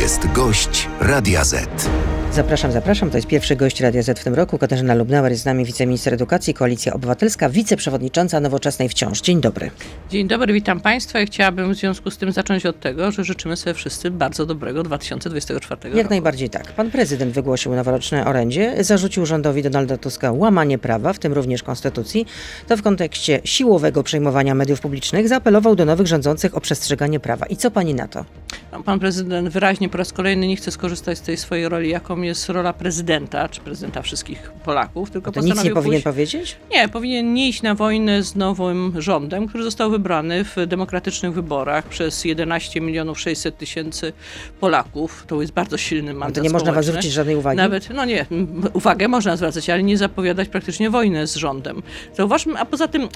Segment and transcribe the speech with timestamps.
[0.00, 1.90] jest gość Radia Z.
[2.32, 3.10] Zapraszam, zapraszam.
[3.10, 4.58] To jest pierwszy gość Radia Z w tym roku.
[4.58, 9.20] Katarzyna Lubnauer jest z nami, wiceminister edukacji, Koalicja Obywatelska, wiceprzewodnicząca Nowoczesnej Wciąż.
[9.20, 9.70] Dzień dobry.
[10.10, 13.56] Dzień dobry, witam Państwa i chciałabym w związku z tym zacząć od tego, że życzymy
[13.56, 16.10] sobie wszyscy bardzo dobrego 2024 Jak roku.
[16.10, 16.72] najbardziej tak.
[16.72, 22.26] Pan prezydent wygłosił noworoczne orędzie, zarzucił rządowi Donalda Tuska łamanie prawa, w tym również konstytucji.
[22.68, 27.46] To w kontekście siłowego przejmowania mediów publicznych zaapelował do nowych rządzących o przestrzeganie prawa.
[27.46, 28.24] I co pani na to?
[28.72, 31.88] No, Pan prezydent wyraźnie po raz kolejny nie chce skorzystać z tej swojej roli,
[32.20, 36.04] jaką jest rola prezydenta, czy prezydenta wszystkich Polaków, tylko To nic nie postanowił powinien pójść...
[36.04, 36.56] powiedzieć?
[36.70, 41.86] Nie, powinien nie iść na wojnę z nowym rządem, który został wybrany w demokratycznych wyborach
[41.86, 44.12] przez 11 milionów 600 tysięcy
[44.60, 45.24] Polaków.
[45.26, 47.56] To jest bardzo silny No mandat to nie można was zwrócić żadnej uwagi?
[47.56, 48.26] Nawet, no nie,
[48.72, 51.82] uwagę można zwracać, ale nie zapowiadać praktycznie wojnę z rządem.
[52.16, 53.08] Zauważmy, a poza tym,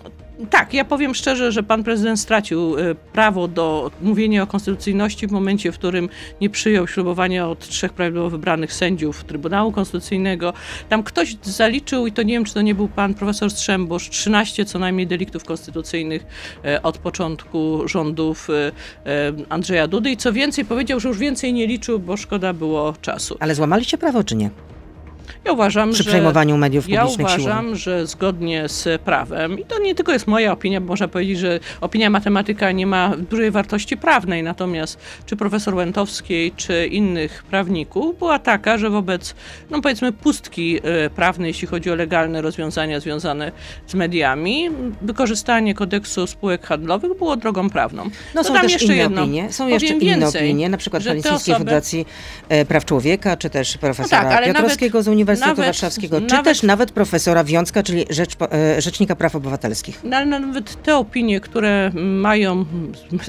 [0.51, 5.33] tak, ja powiem szczerze, że pan prezydent stracił e, prawo do mówienia o konstytucyjności w
[5.33, 6.09] momencie, w którym
[6.41, 8.94] nie przyjął ślubowania od trzech prawidłowo wybranych sędziów
[9.25, 10.53] Trybunału Konstytucyjnego.
[10.89, 14.64] Tam ktoś zaliczył, i to nie wiem, czy to nie był pan profesor Strzembosz, 13
[14.64, 16.27] co najmniej deliktów konstytucyjnych
[16.64, 18.72] e, od początku rządów e,
[19.06, 22.95] e, Andrzeja Dudy i co więcej powiedział, że już więcej nie liczył, bo szkoda było
[23.00, 23.37] czasu.
[23.41, 24.50] Ale złamaliście prawo, czy nie?
[25.44, 27.77] Ja uważam, Przy że przejmowaniu mediów ja publicznych uważam, siłowo.
[27.77, 31.61] że zgodnie z prawem, i to nie tylko jest moja opinia, bo można powiedzieć, że
[31.81, 38.39] opinia matematyka nie ma dużej wartości prawnej, natomiast czy profesor Łętowskiej, czy innych prawników była
[38.39, 39.34] taka, że wobec,
[39.70, 43.53] no powiedzmy, pustki e, prawnej, jeśli chodzi o legalne rozwiązania związane
[43.86, 44.70] z mediami,
[45.03, 48.11] wykorzystanie kodeksu spółek handlowych było drogą prawną.
[48.34, 49.22] No są Dodam też jeszcze inne jedno.
[49.22, 49.53] opinie.
[49.53, 52.06] Są jeszcze inne więcej, opinie, na przykład Palestyńskiej osoby- Fundacji
[52.48, 56.45] e, Praw Człowieka, czy też profesora tak, ale Piotrowskiego z Uniwersytetu nawet- Warszawskiego, czy nawet-
[56.45, 60.01] też nawet profesora Wiązka, czyli rzecz, e, Rzecznika Praw Obywatelskich.
[60.05, 62.65] No, ale nawet te opinie, które mają,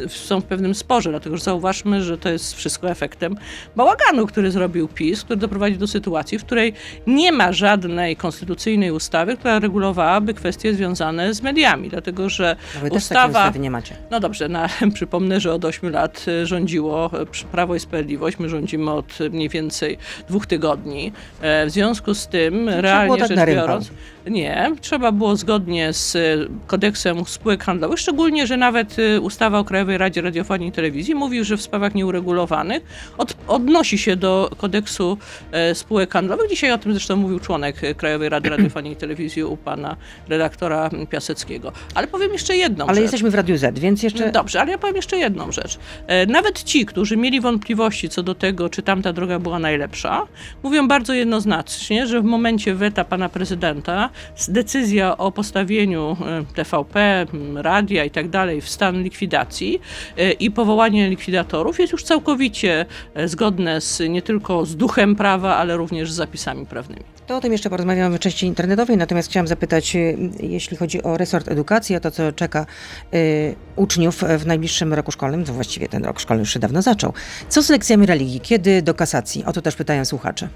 [0.07, 3.35] są w pewnym sporze, dlatego że zauważmy, że to jest wszystko efektem
[3.75, 6.73] bałaganu, który zrobił PiS, który doprowadził do sytuacji, w której
[7.07, 12.89] nie ma żadnej konstytucyjnej ustawy, która regulowałaby kwestie związane z mediami, dlatego że No wy
[12.95, 13.51] ustawa...
[13.59, 13.95] nie macie.
[14.11, 14.59] No dobrze, no,
[14.93, 18.39] przypomnę, że od 8 lat y, rządziło przy- Prawo i Sprawiedliwość.
[18.39, 19.97] My rządzimy od mniej więcej
[20.29, 21.11] dwóch tygodni.
[21.41, 23.91] E, W związku z tym, realnie tak rzecz biorąc,
[24.29, 29.63] nie, trzeba było zgodnie z y, kodeksem spółek handlowych, szczególnie, że nawet y, ustawa o
[29.63, 32.83] Krajowej Radzie Radiofonii i Telewizji mówi, że w sprawach nieuregulowanych
[33.17, 35.17] od, odnosi się do kodeksu
[35.51, 36.49] e, spółek handlowych.
[36.49, 39.95] Dzisiaj o tym zresztą mówił członek e, Krajowej Rady Radiofonii i Telewizji u pana
[40.29, 41.71] redaktora Piaseckiego.
[41.95, 43.01] Ale powiem jeszcze jedną Ale rzecz.
[43.01, 44.31] jesteśmy w Radiu Z, więc jeszcze...
[44.31, 45.79] Dobrze, ale ja powiem jeszcze jedną rzecz.
[46.07, 50.21] E, Nawet ci, którzy mieli wątpliwości co do tego, czy tamta droga była najlepsza,
[50.63, 54.09] mówią bardzo jednoznacznie, że w momencie weta pana prezydenta
[54.47, 59.81] decyzja o postawieniu e, TVP, radia i tak dalej w stan likwidacji
[60.17, 65.55] e, i powołanie likwidatorów jest już całkowicie e, zgodne z, nie tylko z duchem prawa,
[65.57, 67.14] ale również z zapisami prawnymi.
[67.27, 71.17] To o tym jeszcze porozmawiamy w części internetowej, natomiast chciałam zapytać, y, jeśli chodzi o
[71.17, 72.65] resort edukacji, o to, co czeka
[73.13, 77.13] y, uczniów w najbliższym roku szkolnym, to właściwie ten rok szkolny już się dawno zaczął.
[77.49, 78.39] Co z lekcjami religii?
[78.39, 79.45] Kiedy do kasacji?
[79.45, 80.47] O to też pytają słuchacze.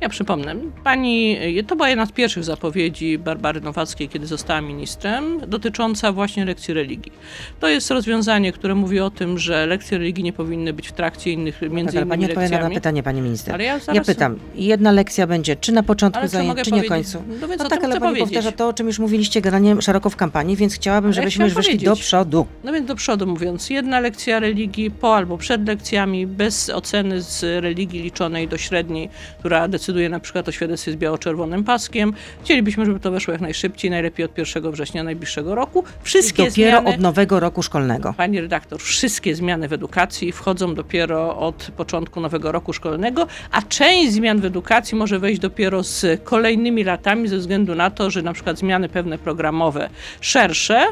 [0.00, 6.12] Ja przypomnę, pani, to była jedna z pierwszych zapowiedzi Barbary Nowackiej, kiedy została ministrem, dotycząca
[6.12, 7.12] właśnie lekcji religii.
[7.60, 11.30] To jest rozwiązanie, które mówi o tym, że lekcje religii nie powinny być w trakcie
[11.32, 12.74] innych, między Tak, ale pani innymi odpowiada na lekcjami.
[12.74, 13.54] pytanie, pani minister.
[13.54, 16.70] Ale ja Ja zaraz- pytam, jedna lekcja będzie czy na początku Ale co zajęć, czy
[16.70, 16.88] powiedzieć?
[16.88, 17.22] końcu?
[17.40, 18.34] No więc o tak, ale pani powiedzieć.
[18.34, 21.54] powtarza to, o czym już mówiliście generalnie szeroko w kampanii, więc chciałabym, Ale żebyśmy już
[21.54, 22.46] wyszli do przodu.
[22.64, 27.62] No więc do przodu mówiąc, jedna lekcja religii po albo przed lekcjami, bez oceny z
[27.62, 29.08] religii liczonej do średniej,
[29.38, 32.12] która decyduje na przykład o świadectwie z biało-czerwonym paskiem.
[32.44, 35.84] Chcielibyśmy, żeby to weszło jak najszybciej, najlepiej od 1 września najbliższego roku.
[36.02, 36.96] Wszystkie Dopiero zmiany...
[36.96, 38.14] od nowego roku szkolnego.
[38.16, 44.12] Pani redaktor, wszystkie zmiany w edukacji wchodzą dopiero od początku nowego roku szkolnego, a część
[44.12, 48.32] zmian w edukacji może wejść dopiero z kolejnymi latami ze względu na to, że na
[48.32, 50.86] przykład zmiany pewne programowe szersze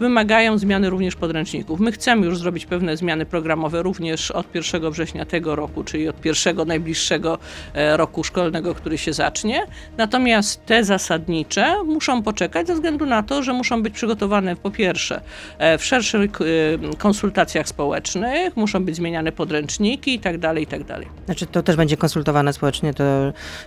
[0.00, 1.80] wymagają zmiany również podręczników.
[1.80, 6.20] My chcemy już zrobić pewne zmiany programowe również od 1 września tego roku, czyli od
[6.20, 7.38] pierwszego najbliższego
[7.74, 9.66] e, roku szkolnego, który się zacznie.
[9.96, 15.20] Natomiast te zasadnicze muszą poczekać ze względu na to, że muszą być przygotowane po pierwsze
[15.58, 20.84] e, w szerszych e, konsultacjach społecznych, muszą być zmieniane podręczniki i tak dalej, i tak
[20.84, 21.08] dalej.
[21.24, 23.04] Znaczy to też będzie konsultowane społecznie, to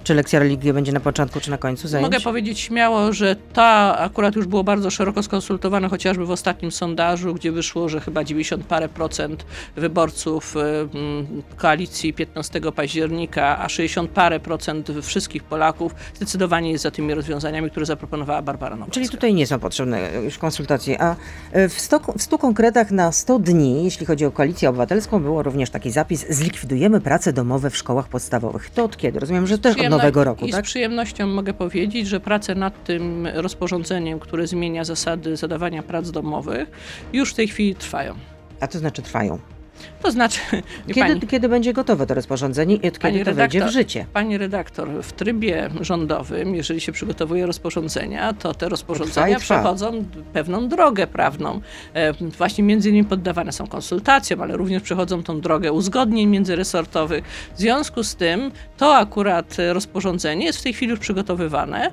[0.04, 2.12] czy lekcja religii będzie na początku, czy na końcu zajęć?
[2.12, 7.34] Mogę powiedzieć śmiało, że ta akurat już było bardzo szeroko skonsultowana chociażby w ostatnim sondażu,
[7.34, 9.46] gdzie wyszło, że chyba 90 parę procent
[9.76, 16.92] wyborców y, mm, koalicji 15 października, a 60 parę procent wszystkich Polaków zdecydowanie jest za
[16.92, 18.94] tymi rozwiązaniami, które zaproponowała Barbara Nowacka.
[18.94, 21.02] Czyli tutaj nie są potrzebne już konsultacje.
[21.02, 21.16] A
[21.52, 25.44] e, w 100, w 100 konkretach na 100 dni, jeśli chodzi o koalicję obywatelską, było
[25.44, 28.70] również taki zapis: zlikwidujemy prace domowe w szkołach podstawowych.
[28.70, 29.20] To od kiedy?
[29.20, 30.66] Rozumiem, że też od nowego roku, I tak?
[30.66, 36.72] z przyjemnością mogę powiedzieć, że prace nad tym rozporządzeniem, które zmienia zasady zadawania prac domowych,
[37.14, 38.16] już w tej chwili trwają.
[38.60, 39.55] A to znaczy trwają.
[40.02, 40.40] To znaczy,
[40.88, 44.06] Kiedy, pani, kiedy będzie gotowe to rozporządzenie i od kiedy to wejdzie w życie?
[44.14, 49.40] Pani redaktor, w trybie rządowym, jeżeli się przygotowuje rozporządzenia, to te Trwa rozporządzenia i trwa.
[49.40, 51.62] przechodzą pewną drogę prawną.
[51.94, 57.24] E, Właśnie między innymi poddawane są konsultacjom, ale również przechodzą tą drogę uzgodnień międzyresortowych.
[57.56, 61.92] W związku z tym to akurat rozporządzenie jest w tej chwili już przygotowywane.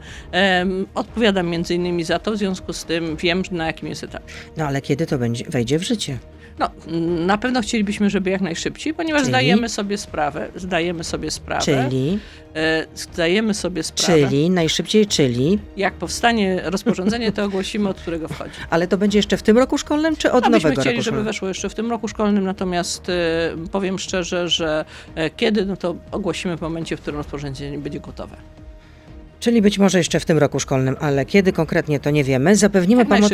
[0.95, 4.33] Odpowiadam między innymi za to, w związku z tym wiem, na jakim jest etapie.
[4.57, 6.19] No ale kiedy to będzie, wejdzie w życie?
[6.59, 6.71] No,
[7.27, 9.31] na pewno chcielibyśmy, żeby jak najszybciej, ponieważ Czyli?
[9.31, 12.19] zdajemy sobie sprawę, zdajemy sobie sprawę, Czyli,
[12.55, 18.55] e, zdajemy sobie sprawę, czyli, najszybciej, czyli, jak powstanie rozporządzenie, to ogłosimy, od którego wchodzi.
[18.71, 21.23] ale to będzie jeszcze w tym roku szkolnym, czy od A nowego chcieli, roku żeby
[21.23, 23.13] weszło jeszcze w tym roku szkolnym, natomiast e,
[23.73, 24.85] powiem szczerze, że
[25.15, 28.37] e, kiedy, no to ogłosimy w momencie, w którym rozporządzenie będzie gotowe.
[29.43, 32.57] Czyli być może jeszcze w tym roku szkolnym, ale kiedy konkretnie to nie wiemy.
[32.57, 33.33] Zapewnimy pomoc,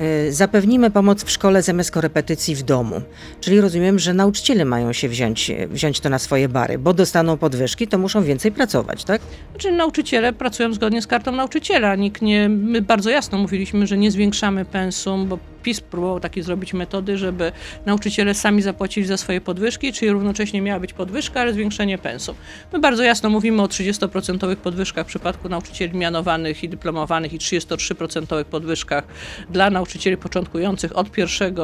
[0.00, 3.02] y, zapewnimy pomoc w szkole zamiast korepetycji w domu.
[3.40, 7.88] Czyli rozumiem, że nauczyciele mają się wziąć, wziąć to na swoje bary, bo dostaną podwyżki,
[7.88, 9.20] to muszą więcej pracować, tak?
[9.50, 11.96] Znaczy nauczyciele pracują zgodnie z kartą nauczyciela.
[11.96, 16.74] Nikt nie, my bardzo jasno mówiliśmy, że nie zwiększamy pensum, bo PiS próbował takie zrobić
[16.74, 17.52] metody, żeby
[17.86, 22.34] nauczyciele sami zapłacili za swoje podwyżki, czyli równocześnie miała być podwyżka, ale zwiększenie pensum.
[22.72, 28.44] My bardzo jasno mówimy o 30% podwyżkach w przypadku nauczycieli mianowanych i dyplomowanych i 33%
[28.44, 29.04] podwyżkach
[29.50, 31.54] dla nauczycieli początkujących od 1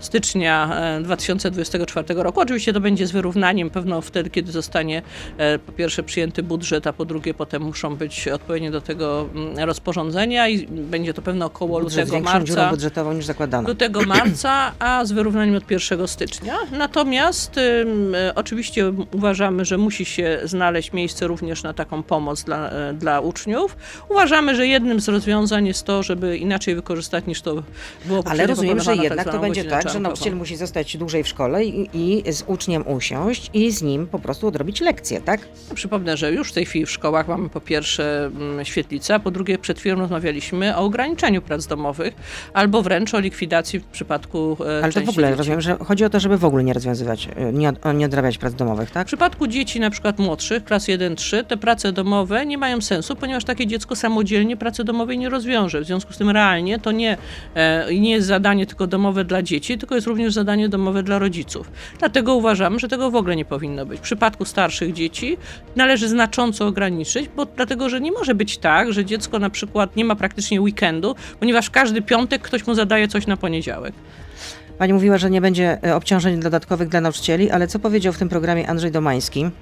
[0.00, 2.40] stycznia e, 2024 roku.
[2.40, 5.02] Oczywiście to będzie z wyrównaniem pewno wtedy, kiedy zostanie
[5.38, 9.58] e, po pierwsze przyjęty budżet, a po drugie potem muszą być odpowiednie do tego mm,
[9.58, 13.51] rozporządzenia i będzie to pewno około Budżet lutego, marca budżetową niż zakładano.
[13.60, 16.54] Lutego, marca, a z wyrównaniem od 1 stycznia.
[16.72, 22.70] Natomiast ym, e, oczywiście uważamy, że musi się znaleźć miejsce również na taką pomoc dla,
[22.70, 23.76] e, dla uczniów.
[24.08, 27.62] Uważamy, że jednym z rozwiązań jest to, żeby inaczej wykorzystać niż to
[28.04, 30.02] było Ale rozumiem, że jednak tak to będzie tak, że czarnkową.
[30.02, 34.18] nauczyciel musi zostać dłużej w szkole i, i z uczniem usiąść i z nim po
[34.18, 35.40] prostu odrobić lekcję, tak?
[35.74, 39.30] Przypomnę, że już w tej chwili w szkołach mamy po pierwsze mm, świetlice, a po
[39.30, 42.14] drugie przed chwilą rozmawialiśmy o ograniczeniu prac domowych
[42.54, 43.41] albo wręcz o likwidacji
[43.80, 45.38] w przypadku e, Ale to w ogóle dzieci.
[45.38, 48.54] rozumiem, że chodzi o to, żeby w ogóle nie rozwiązywać, y, nie, nie odrabiać prac
[48.54, 49.06] domowych, tak?
[49.06, 53.44] W przypadku dzieci na przykład młodszych, klas 1-3, te prace domowe nie mają sensu, ponieważ
[53.44, 55.80] takie dziecko samodzielnie pracy domowej nie rozwiąże.
[55.80, 57.16] W związku z tym realnie to nie,
[57.54, 61.70] e, nie jest zadanie tylko domowe dla dzieci, tylko jest również zadanie domowe dla rodziców.
[61.98, 63.98] Dlatego uważamy, że tego w ogóle nie powinno być.
[63.98, 65.36] W przypadku starszych dzieci
[65.76, 70.04] należy znacząco ograniczyć, bo dlatego, że nie może być tak, że dziecko na przykład nie
[70.04, 73.94] ma praktycznie weekendu, ponieważ każdy piątek ktoś mu zadaje coś na poniedziałek.
[74.82, 78.28] Pani mówiła, że nie będzie e, obciążeń dodatkowych dla nauczycieli, ale co powiedział w tym
[78.28, 79.52] programie Andrzej Domański, mm,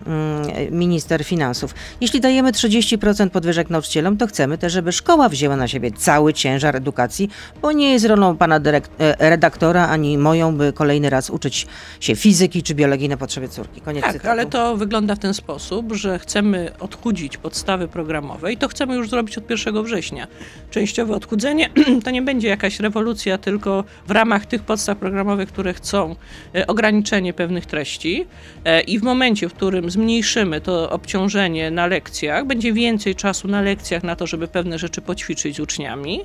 [0.70, 1.74] minister finansów?
[2.00, 6.76] Jeśli dajemy 30% podwyżek nauczycielom, to chcemy też, żeby szkoła wzięła na siebie cały ciężar
[6.76, 7.30] edukacji,
[7.62, 11.66] bo nie jest rolą pana e, redaktora ani moją, by kolejny raz uczyć
[12.00, 13.80] się fizyki czy biologii na potrzeby córki.
[13.80, 14.30] Koniec Tak, cytatu.
[14.30, 19.10] ale to wygląda w ten sposób, że chcemy odchudzić podstawy programowe i to chcemy już
[19.10, 20.26] zrobić od 1 września.
[20.70, 21.70] Częściowe odchudzenie
[22.04, 25.09] to nie będzie jakaś rewolucja, tylko w ramach tych podstaw programowych,
[25.48, 26.16] które chcą
[26.54, 28.26] e, ograniczenie pewnych treści
[28.64, 33.62] e, i w momencie, w którym zmniejszymy to obciążenie na lekcjach, będzie więcej czasu na
[33.62, 36.20] lekcjach na to, żeby pewne rzeczy poćwiczyć z uczniami.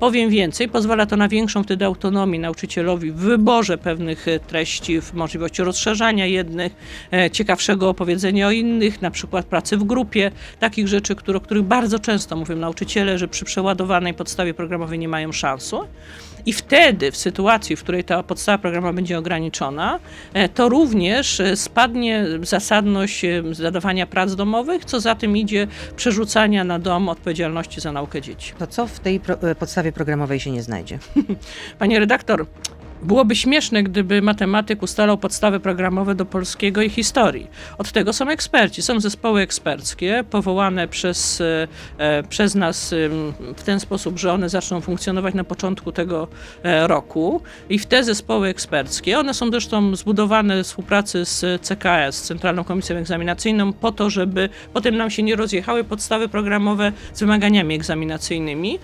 [0.00, 5.14] Powiem więcej, pozwala to na większą wtedy autonomię nauczycielowi w wyborze pewnych e, treści, w
[5.14, 6.72] możliwości rozszerzania jednych,
[7.32, 11.98] ciekawszego opowiedzenia o innych, na przykład pracy w grupie, takich rzeczy, które, o których bardzo
[11.98, 15.80] często mówią nauczyciele, że przy przeładowanej podstawie programowej nie mają szansu.
[16.46, 20.00] I wtedy, w sytuacji, w której ta podstawa programowa będzie ograniczona,
[20.34, 26.64] e, to również e, spadnie zasadność e, zadawania prac domowych, co za tym idzie przerzucania
[26.64, 28.52] na dom odpowiedzialności za naukę dzieci.
[28.58, 30.98] To co w tej pro- podstawie programowej się nie znajdzie?
[31.78, 32.46] Panie redaktor,
[33.02, 37.46] Byłoby śmieszne, gdyby matematyk ustalał podstawy programowe do polskiego i historii.
[37.78, 38.82] Od tego są eksperci.
[38.82, 41.40] Są zespoły eksperckie powołane przez,
[41.98, 42.96] e, przez nas e,
[43.56, 46.28] w ten sposób, że one zaczną funkcjonować na początku tego
[46.62, 47.42] e, roku.
[47.68, 52.96] I w te zespoły eksperckie, one są zresztą zbudowane w współpracy z CKS, Centralną Komisją
[52.96, 58.78] Egzaminacyjną, po to, żeby potem nam się nie rozjechały podstawy programowe z wymaganiami egzaminacyjnymi.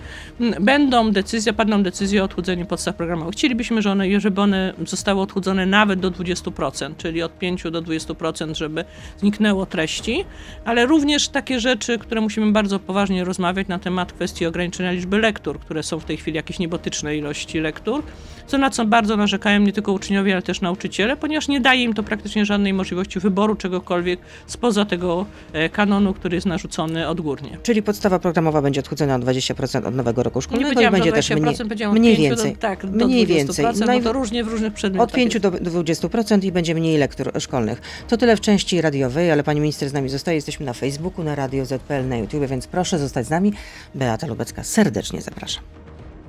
[0.59, 3.33] Będą decyzje, padną decyzje o odchudzeniu podstaw programowych.
[3.33, 8.55] Chcielibyśmy, że one żeby one zostały odchudzone nawet do 20%, czyli od 5 do 20%,
[8.55, 8.85] żeby
[9.17, 10.25] zniknęło treści,
[10.65, 15.59] ale również takie rzeczy, które musimy bardzo poważnie rozmawiać na temat kwestii ograniczenia liczby lektur,
[15.59, 18.03] które są w tej chwili jakieś niebotyczne ilości lektur,
[18.47, 21.93] co na co bardzo narzekają nie tylko uczniowie, ale też nauczyciele, ponieważ nie daje im
[21.93, 27.57] to praktycznie żadnej możliwości wyboru czegokolwiek spoza tego e, kanonu, który jest narzucony odgórnie.
[27.63, 31.29] Czyli podstawa programowa będzie odchudzona o 20% od nowego roku szkolnego nie i będzie też
[31.29, 31.55] mniej,
[31.93, 32.53] mniej więcej.
[32.53, 33.65] Do, tak, mniej więcej.
[33.79, 35.09] No to różnie w różnych przedmiotach.
[35.09, 37.81] Od 5 do 20% i będzie mniej lektur szkolnych.
[38.07, 40.35] To tyle w części radiowej, ale pani minister z nami zostaje.
[40.35, 43.53] Jesteśmy na Facebooku, na Radio ZPL, na YouTube, więc proszę zostać z nami.
[43.95, 45.63] Beata Lubecka serdecznie zapraszam.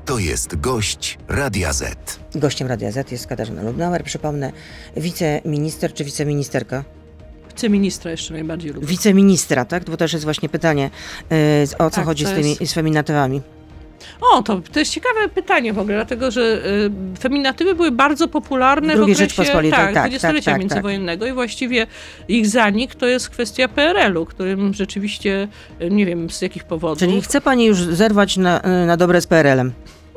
[0.04, 2.18] To jest gość Radia Z.
[2.34, 4.52] Gościem Radia Z jest Katarzyna Lubnauer, przypomnę,
[4.96, 6.84] wiceminister czy wiceministerka?
[7.48, 8.86] Wiceministra jeszcze najbardziej lubię.
[8.86, 9.84] Wiceministra, tak?
[9.84, 10.90] Bo też jest właśnie pytanie,
[11.30, 11.36] yy,
[11.78, 12.66] o co tak, chodzi z tymi jest...
[12.66, 13.42] z feminatywami.
[14.20, 18.96] O, to, to jest ciekawe pytanie w ogóle, dlatego że y, feminatywy były bardzo popularne
[18.96, 19.26] w, w okresie
[19.70, 21.86] tak, tak, dwudziestolecia tak, tak, międzywojennego i właściwie
[22.28, 25.48] ich zanik to jest kwestia PRL-u, którym rzeczywiście,
[25.82, 26.98] y, nie wiem z jakich powodów.
[26.98, 29.72] Czyli chce pani już zerwać na, y, na dobre z PRL-em?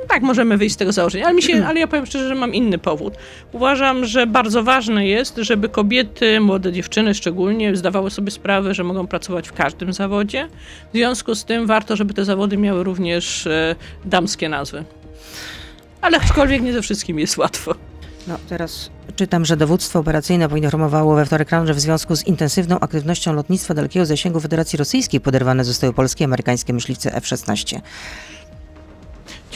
[0.08, 2.54] Tak, możemy wyjść z tego założenia, ale, mi się, ale ja powiem szczerze, że mam
[2.54, 3.14] inny powód.
[3.52, 9.08] Uważam, że bardzo ważne jest, żeby kobiety, młode dziewczyny szczególnie, zdawały sobie sprawę, że mogą
[9.08, 10.48] pracować w każdym zawodzie.
[10.94, 14.84] W związku z tym warto, żeby te zawody miały również e, damskie nazwy.
[16.02, 17.76] Ale aczkolwiek nie ze wszystkim jest łatwo.
[18.28, 22.80] No, teraz czytam, że dowództwo operacyjne poinformowało we wtorek rano, że w związku z intensywną
[22.80, 27.80] aktywnością lotnictwa dalekiego zasięgu Federacji Rosyjskiej poderwane zostały polskie i amerykańskie myśliwce F-16.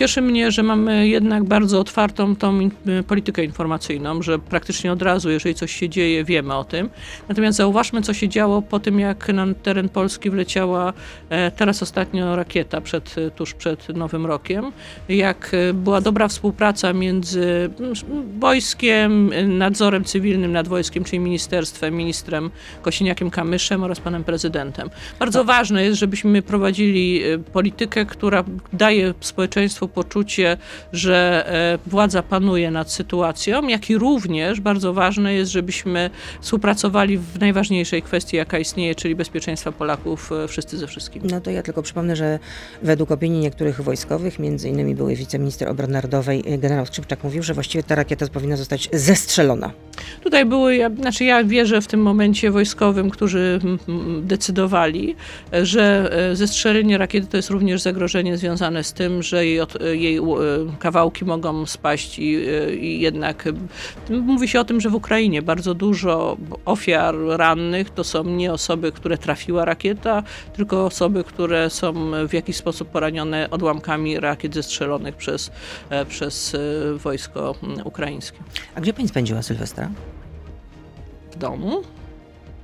[0.01, 5.29] Cieszy mnie, że mamy jednak bardzo otwartą tą y, politykę informacyjną, że praktycznie od razu,
[5.29, 6.89] jeżeli coś się dzieje, wiemy o tym.
[7.29, 10.93] Natomiast zauważmy, co się działo po tym, jak na teren Polski wleciała
[11.29, 14.71] e, teraz ostatnio rakieta przed, e, tuż przed Nowym Rokiem.
[15.09, 17.93] Jak e, była dobra współpraca między mm,
[18.39, 22.49] wojskiem, nadzorem cywilnym nad wojskiem, czyli ministerstwem, ministrem
[22.83, 24.89] Kosiniakiem-Kamyszem oraz panem prezydentem.
[25.19, 25.45] Bardzo no.
[25.45, 27.21] ważne jest, żebyśmy prowadzili
[27.53, 28.43] politykę, która
[28.73, 30.57] daje społeczeństwu poczucie,
[30.93, 31.45] że
[31.85, 36.09] e, władza panuje nad sytuacją, jak i również bardzo ważne jest, żebyśmy
[36.41, 41.23] współpracowali w najważniejszej kwestii, jaka istnieje, czyli bezpieczeństwa Polaków e, wszyscy ze wszystkim.
[41.31, 42.39] No to ja tylko przypomnę, że
[42.83, 47.53] według opinii niektórych wojskowych, między innymi były wiceminister obrony narodowej e, generał Skrzypczak mówił, że
[47.53, 49.71] właściwie ta rakieta powinna zostać zestrzelona.
[50.23, 53.59] Tutaj były, ja, znaczy ja wierzę w tym momencie wojskowym, którzy
[54.21, 55.15] decydowali,
[55.63, 60.21] że zestrzelenie rakiety to jest również zagrożenie związane z tym, że jej od, jej e,
[60.79, 63.49] kawałki mogą spaść i, e, i jednak
[64.09, 68.91] mówi się o tym, że w Ukrainie bardzo dużo ofiar rannych to są nie osoby,
[68.91, 70.23] które trafiła rakieta,
[70.53, 71.93] tylko osoby, które są
[72.27, 75.51] w jakiś sposób poranione odłamkami rakiet zestrzelonych przez,
[75.89, 76.55] e, przez
[76.97, 78.39] wojsko ukraińskie.
[78.75, 79.89] A gdzie pani spędziła Sylwestra?
[81.31, 81.81] W domu.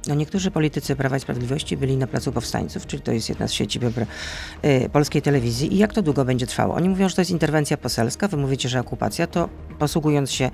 [0.08, 3.52] No niektórzy politycy Prawa i Sprawiedliwości byli na Placu Powstańców, czyli to jest jedna z
[3.52, 3.80] sieci
[4.66, 5.74] y, polskiej telewizji.
[5.74, 6.76] I jak to długo będzie trwało?
[6.76, 9.50] Oni mówią, że to jest interwencja poselska, wy mówicie, że okupacja, to
[9.80, 10.52] posługując się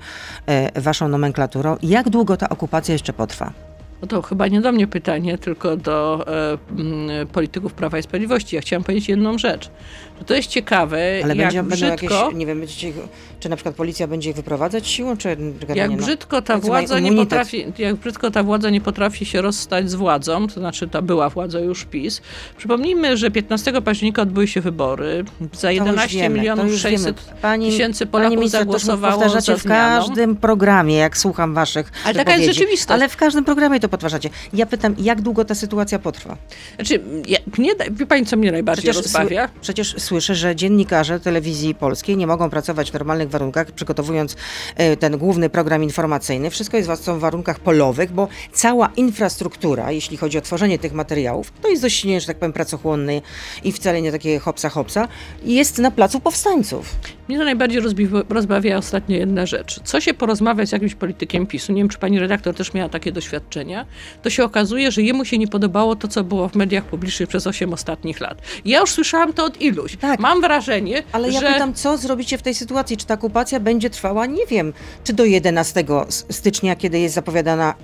[0.76, 3.73] y, waszą nomenklaturą, jak długo ta okupacja jeszcze potrwa?
[4.04, 8.56] No to chyba nie do mnie pytanie, tylko do e, polityków Prawa i Sprawiedliwości.
[8.56, 9.70] Ja chciałam powiedzieć jedną rzecz.
[10.18, 12.14] Że to jest ciekawe, Ale jak będzie, brzydko...
[12.14, 12.92] Jakieś, nie wiem, będziecie,
[13.40, 15.36] czy na przykład policja będzie ich wyprowadzać siłą, czy...
[15.74, 19.90] Jak nie, brzydko ta władza nie potrafi, jak brzydko ta władza nie potrafi się rozstać
[19.90, 22.22] z władzą, to znaczy ta była władza już PiS.
[22.56, 25.24] Przypomnijmy, że 15 października odbyły się wybory.
[25.52, 30.96] Za 11 wiemy, milionów 600 pani, tysięcy Polaków pani zagłosowało to powtarzacie w każdym programie,
[30.96, 33.00] jak słucham waszych Ale taka jest rzeczywistość.
[33.00, 34.30] Ale w każdym programie to podważacie.
[34.52, 36.36] Ja pytam, jak długo ta sytuacja potrwa?
[36.76, 39.48] Znaczy, ja, nie, wie pani, co mnie najbardziej przecież rozbawia?
[39.60, 44.36] przecież słyszę, że dziennikarze telewizji polskiej nie mogą pracować w normalnych warunkach, przygotowując
[44.76, 46.50] e, ten główny program informacyjny.
[46.50, 51.68] Wszystko jest w warunkach polowych, bo cała infrastruktura, jeśli chodzi o tworzenie tych materiałów, to
[51.68, 53.22] jest dość, nie, że tak powiem, pracochłonny
[53.64, 55.08] i wcale nie takie hopsa hopsa,
[55.44, 56.96] jest na placu powstańców.
[57.28, 57.80] Mnie to najbardziej
[58.28, 59.80] rozbawia ostatnio jedna rzecz.
[59.84, 63.12] Co się porozmawia z jakimś politykiem PiSu, nie wiem, czy pani redaktor też miała takie
[63.12, 63.86] doświadczenia,
[64.22, 67.46] to się okazuje, że jemu się nie podobało to, co było w mediach publicznych przez
[67.46, 68.38] 8 ostatnich lat.
[68.64, 69.96] Ja już słyszałam to od iluś.
[69.96, 70.20] Tak.
[70.20, 71.52] Mam wrażenie, Ale ja że...
[71.52, 72.96] pytam, co zrobicie w tej sytuacji?
[72.96, 74.72] Czy ta okupacja będzie trwała, nie wiem,
[75.04, 77.74] czy do 11 s- stycznia, kiedy jest zapowiadana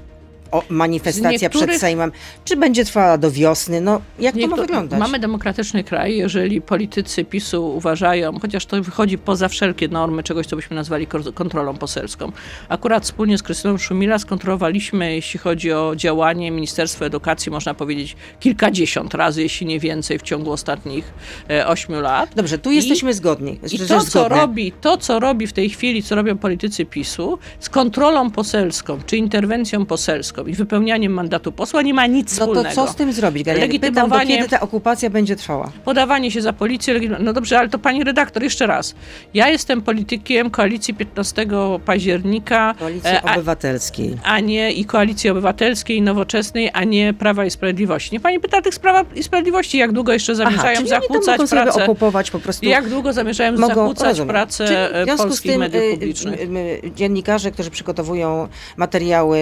[0.52, 2.12] o, manifestacja niektórych- przed Sejmem,
[2.44, 3.80] czy będzie trwała do wiosny?
[3.80, 5.00] No, jak to ma wyglądać?
[5.00, 10.56] Mamy demokratyczny kraj, jeżeli politycy PiSu uważają, chociaż to wychodzi poza wszelkie normy czegoś, co
[10.56, 12.32] byśmy nazwali kontrolą poselską.
[12.68, 19.14] Akurat wspólnie z Krystyną Szumila skontrolowaliśmy, jeśli chodzi o działanie Ministerstwa Edukacji, można powiedzieć kilkadziesiąt
[19.14, 21.12] razy, jeśli nie więcej, w ciągu ostatnich
[21.50, 22.30] e, ośmiu lat.
[22.36, 23.58] Dobrze, tu I- jesteśmy zgodni.
[23.72, 24.36] I to co, zgodne.
[24.36, 29.16] robi, to, co robi w tej chwili, co robią politycy PiSu, z kontrolą poselską, czy
[29.16, 32.74] interwencją poselską i wypełnianiem mandatu posła, nie ma nic No to wspólnego.
[32.86, 33.78] co z tym zrobić, Galia?
[33.80, 35.72] Pytam, do kiedy ta okupacja będzie trwała?
[35.84, 37.00] podawanie się za policję.
[37.20, 38.94] No dobrze, ale to pani redaktor, jeszcze raz.
[39.34, 41.46] Ja jestem politykiem koalicji 15
[41.84, 44.16] października, Koalicji e, a, Obywatelskiej.
[44.24, 48.10] a nie i koalicji obywatelskiej, i nowoczesnej, a nie Prawa i Sprawiedliwości.
[48.12, 51.46] Nie pani pyta tych z Prawa i Sprawiedliwości, jak długo jeszcze zamierzają to zakłócać mogą
[51.46, 51.84] sobie pracę.
[51.84, 52.66] okupować po prostu.
[52.66, 54.28] Jak długo zamierzają mogą, zakłócać rozumiem.
[54.28, 56.40] pracę Czyli e, w związku z polskich tym, mediów y, publicznych?
[56.40, 56.44] y,
[56.86, 59.38] y, dziennikarze, którzy przygotowują materiały,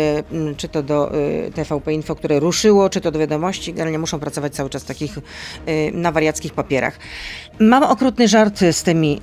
[0.56, 4.54] czy to do y, TVP Info, które ruszyło, czy to do wiadomości, generalnie muszą pracować
[4.54, 5.22] cały czas takich y,
[5.94, 6.98] na wariackich papierach.
[7.60, 9.20] Mam okrutny żart z tymi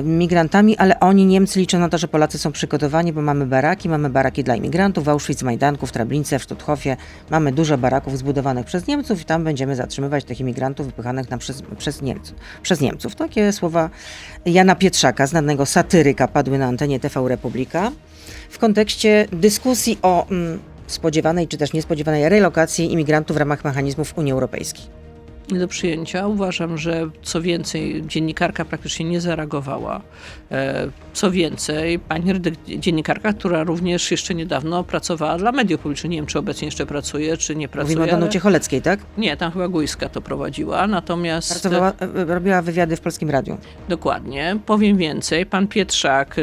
[0.00, 3.88] y, migrantami, ale oni, Niemcy, liczą na to, że Polacy są przygotowani, bo mamy baraki,
[3.88, 6.96] mamy baraki dla imigrantów w Auschwitz, Majdanku, w Treblince, w Sztuthofie.
[7.30, 11.62] Mamy dużo baraków zbudowanych przez Niemców i tam będziemy zatrzymywać tych imigrantów wypychanych nam przez,
[11.78, 13.14] przez, Niemców, przez Niemców.
[13.14, 13.90] Takie słowa
[14.44, 17.92] Jana Pietrzaka, znanego satyryka, padły na antenie TV Republika
[18.50, 24.32] w kontekście dyskusji o mm, spodziewanej czy też niespodziewanej relokacji imigrantów w ramach mechanizmów Unii
[24.32, 25.01] Europejskiej.
[25.50, 26.26] Nie do przyjęcia.
[26.26, 30.00] Uważam, że co więcej, dziennikarka praktycznie nie zareagowała.
[30.50, 32.32] E, Co więcej, pani
[32.66, 37.36] dziennikarka, która również jeszcze niedawno pracowała dla mediów publicznych, nie wiem czy obecnie jeszcze pracuje,
[37.36, 37.96] czy nie pracuje.
[37.96, 39.00] Mówimy o Danucie Choleckiej, tak?
[39.18, 43.58] Nie, tam chyba Gujska to prowadziła, natomiast Pracowała, e, robiła wywiady w Polskim Radiu.
[43.88, 44.56] dokładnie.
[44.66, 46.36] Powiem więcej, pan Pietrzak,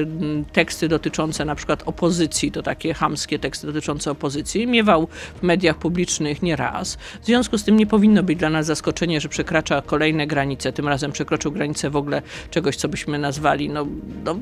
[0.53, 5.07] teksty dotyczące na przykład opozycji, to takie hamskie teksty dotyczące opozycji, miewał
[5.39, 6.97] w mediach publicznych nieraz.
[7.21, 10.73] W związku z tym nie powinno być dla nas zaskoczenie, że przekracza kolejne granice.
[10.73, 13.87] Tym razem przekroczył granicę w ogóle czegoś, co byśmy nazwali, no,
[14.23, 14.35] no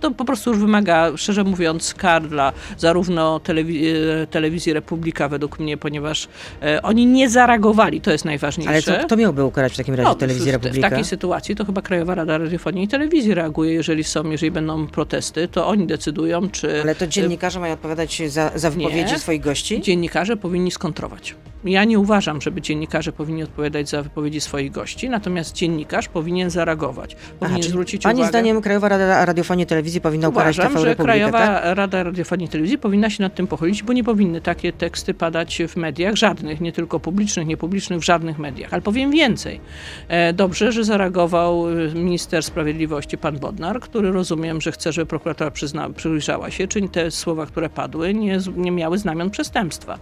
[0.00, 5.76] to po prostu już wymaga, szczerze mówiąc, kar dla zarówno e, telewizji Republika według mnie,
[5.76, 6.28] ponieważ
[6.62, 8.72] e, oni nie zareagowali, to jest najważniejsze.
[8.72, 10.88] Ale co, kto miałby ukarać w takim razie No, telewizję Republika?
[10.88, 14.86] W takiej sytuacji to chyba Krajowa Rada Radiofonii i Telewizji reaguje, jeżeli są, jeżeli będą
[14.86, 19.18] protesty, to oni decydują, czy Ale to dziennikarze mają odpowiadać za, za wypowiedzi Nie.
[19.18, 19.80] swoich gości?
[19.80, 21.34] dziennikarze powinni skontrować.
[21.64, 27.16] Ja nie uważam, żeby dziennikarze powinni odpowiadać za wypowiedzi swoich gości, natomiast dziennikarz powinien zareagować,
[27.40, 28.28] powinien czyli zwrócić Pani uwagę.
[28.28, 31.76] zdaniem Krajowa Rada Radiofonii i Telewizji powinna ukarać Uważam, TV że Republikę, Krajowa tak?
[31.76, 35.62] Rada Radiofonii i Telewizji powinna się nad tym pochylić, bo nie powinny takie teksty padać
[35.68, 38.72] w mediach, żadnych, nie tylko publicznych, niepublicznych, w żadnych mediach.
[38.72, 39.60] Ale powiem więcej.
[40.08, 45.50] E, Dobrze, że zareagował e, minister sprawiedliwości, pan Bodnar, który rozumiem, że chce, żeby prokuratura
[45.50, 49.98] przyzna, przyjrzała się, czy te słowa, które padły, nie, nie miały znamion przestępstwa.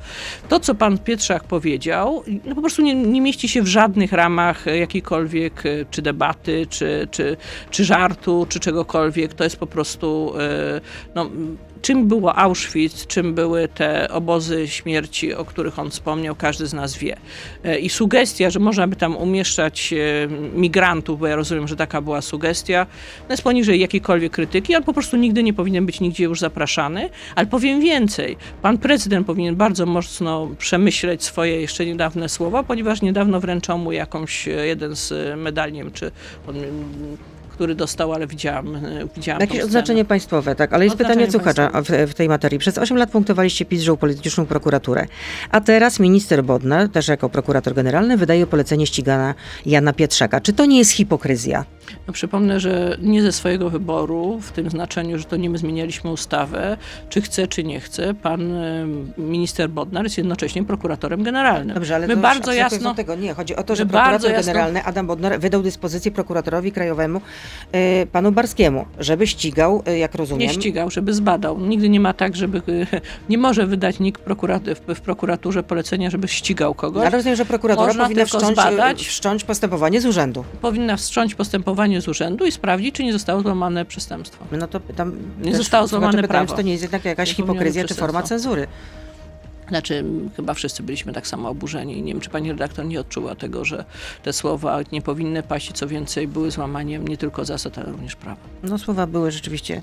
[0.49, 4.69] To, co pan Pietrzak powiedział, no po prostu nie, nie mieści się w żadnych ramach
[4.69, 7.37] e, jakiejkolwiek e, czy debaty, czy, czy,
[7.71, 9.35] czy żartu, czy czegokolwiek.
[9.35, 10.81] To jest po prostu e,
[11.15, 11.31] no,
[11.83, 16.97] czym było Auschwitz, czym były te obozy śmierci, o których on wspomniał, każdy z nas
[16.97, 17.17] wie.
[17.65, 19.97] E, I sugestia, że można by tam umieszczać e,
[20.55, 22.87] migrantów, bo ja rozumiem, że taka była sugestia,
[23.29, 24.77] no jest poniżej jakiejkolwiek krytyki.
[24.77, 27.11] On po prostu nigdy nie powinien być nigdzie już zapraszany.
[27.35, 33.41] Ale powiem więcej, pan prezydent powinien bardzo mocno przemyśleć swoje jeszcze niedawne słowa, ponieważ niedawno
[33.41, 36.11] wręczał mu jakąś, e, jeden z medali, czy
[36.49, 36.57] on,
[37.59, 38.81] który dostał, ale widziałam, e,
[39.17, 42.59] widziałam Jakieś odznaczenie państwowe, tak, ale jest Odznaczenie pytanie słuchacza w, w tej materii.
[42.59, 45.07] Przez 8 lat punktowaliście PiS, że upolityczną prokuraturę,
[45.51, 49.35] a teraz minister Bodnar, też jako prokurator generalny, wydaje polecenie ścigana
[49.67, 50.41] Jana Pietrzaka.
[50.41, 51.65] Czy to nie jest hipokryzja?
[52.07, 56.11] No, przypomnę, że nie ze swojego wyboru, w tym znaczeniu, że to nie my zmienialiśmy
[56.11, 56.77] ustawę,
[57.09, 58.15] czy chce, czy nie chce.
[58.15, 58.87] Pan e,
[59.19, 61.75] minister Bodnar jest jednocześnie prokuratorem generalnym.
[61.75, 62.95] Dobrze, ale my to bardzo jasno.
[62.95, 63.35] tego nie.
[63.35, 67.21] Chodzi o to, że prokurator bardzo jasno- generalny Adam Bodnar wydał dyspozycję prokuratorowi krajowemu
[67.73, 71.61] e, panu Barskiemu, żeby ścigał, e, jak rozumiem, Nie ścigał, żeby zbadał.
[71.61, 72.63] Nigdy nie ma tak, żeby.
[73.29, 77.03] Nie może wydać nikt prokurat- w, prokuraturze polecenia, żeby ścigał kogoś.
[77.03, 79.07] ale rozumiem, że prokuratura Można powinna wszcząć, e, zbadać.
[79.07, 80.45] wszcząć postępowanie z urzędu.
[80.61, 84.45] Powinna wstrząć postępowanie z urzędu i sprawdzić, czy nie zostało złamane przestępstwo.
[84.53, 85.13] No to pytam,
[85.43, 86.47] Nie zostało złamane prawo.
[86.51, 88.67] czy to nie jest jednak jakaś hipokryzja czy forma cenzury.
[89.69, 90.05] Znaczy,
[90.37, 92.03] chyba wszyscy byliśmy tak samo oburzeni.
[92.03, 93.85] Nie wiem, czy pani redaktor nie odczuła tego, że
[94.23, 98.41] te słowa nie powinny paść co więcej były złamaniem nie tylko zasad, ale również prawa.
[98.63, 99.83] No słowa były rzeczywiście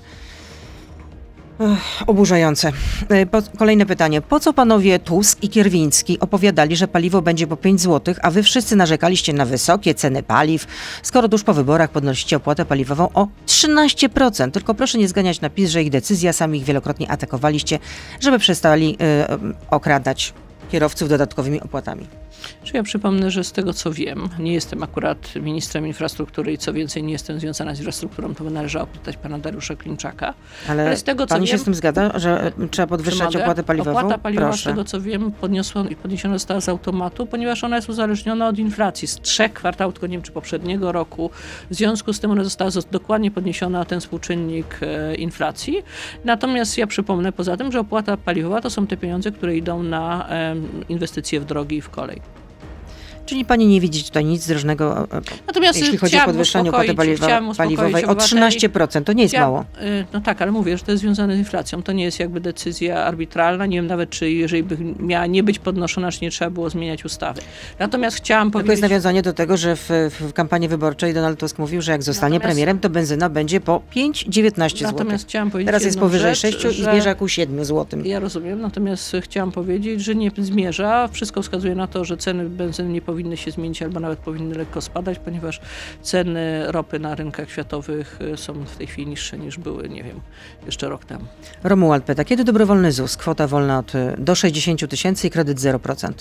[1.60, 2.72] ech, oburzające.
[3.08, 4.20] E, Po, kolejne pytanie.
[4.20, 8.42] Po co panowie Tusk i Kierwiński opowiadali, że paliwo będzie po 5 zł, a wy
[8.42, 10.66] wszyscy narzekaliście na wysokie ceny paliw,
[11.02, 14.50] skoro tuż po wyborach podnosicie opłatę paliwową o 13%?
[14.50, 17.78] Tylko proszę nie zganiać na PiS, że ich decyzja, sami ich wielokrotnie atakowaliście,
[18.20, 19.38] żeby przestali e,
[19.70, 20.34] okradać
[20.70, 22.06] kierowców dodatkowymi opłatami.
[22.64, 26.72] Czy ja przypomnę, że z tego co wiem, nie jestem akurat ministrem infrastruktury i co
[26.72, 30.34] więcej nie jestem związana z infrastrukturą, to by należało pytać pana Dariusza Klimczaka.
[30.68, 33.62] Ale, Ale z tego, co się wiem- z tym zgadza, że e, trzeba podwyższać opłatę
[33.62, 33.98] paliwową?
[33.98, 34.70] Opłata paliwowa, z Proszę.
[34.70, 39.20] tego co wiem, podniosła, podniesiona została z automatu, ponieważ ona jest uzależniona od inflacji z
[39.20, 41.30] trzech kwartałów, tylko nie wiem czy poprzedniego roku.
[41.70, 45.82] W związku z tym ona została zos- dokładnie podniesiona ten współczynnik e, inflacji.
[46.24, 50.28] Natomiast ja przypomnę poza tym, że opłata paliwowa to są te pieniądze, które idą na
[50.88, 52.20] inwestycje w drogi i w kolej.
[53.26, 57.40] Czyli pani nie widzi tutaj nic drożnego, e, Natomiast jeśli chodzi o podwyższenie opłaty paliwa,
[57.56, 58.56] paliwowej o obywateli.
[58.60, 59.04] 13%.
[59.04, 59.60] To nie jest mało.
[59.60, 61.82] y, No tak, ale mówię, że to jest związane z inflacją.
[61.82, 63.66] To nie jest jakby decyzja arbitralna.
[63.66, 67.04] Nie wiem nawet, czy jeżeli by miała nie być podnoszona, czy nie trzeba było zmieniać
[67.04, 67.42] ustawy.
[67.78, 68.82] Natomiast chciałam Tylko jest powiedzieć...
[68.82, 72.54] nawiązanie do tego, że w, w kampanii wyborczej Donald Tusk mówił, że jak zostanie Natomiast-
[72.54, 74.92] premierem, to benzyna będzie po 5,19 zł.
[74.92, 78.00] Natomiast chciałam powiedzieć Teraz jest powyżej rzecz, 6 i zmierza ku 7 zł.
[78.04, 81.08] Ja rozumiem, natomiast chciałam powiedzieć, że nie zmierza.
[81.12, 84.80] Wszystko wskazuje na to, że ceny benzyny nie powinny się zmienić albo nawet powinny lekko
[84.80, 85.60] spadać, ponieważ
[86.02, 90.20] ceny ropy na rynkach światowych y, są w tej chwili niższe niż były, nie wiem,
[90.66, 91.24] jeszcze rok temu.
[91.64, 96.12] Romuald pyta, kiedy dobrowolny ZUS, kwota wolna od y, do 60 tysięcy i kredyt 0%?